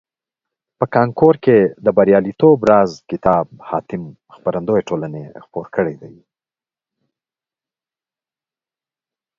[0.79, 4.03] په کانکور کې د بریالیتوب راز کتاب حاتم
[4.35, 6.09] خپرندویه ټولني خپور کړیده.